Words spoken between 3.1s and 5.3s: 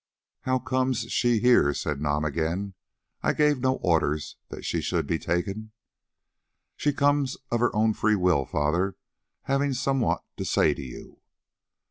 "I gave no orders that she should be